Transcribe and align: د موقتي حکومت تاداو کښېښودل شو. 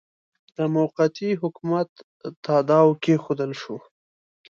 د 0.57 0.57
موقتي 0.75 1.29
حکومت 1.41 1.89
تاداو 2.45 2.89
کښېښودل 3.03 3.51
شو. 3.61 3.75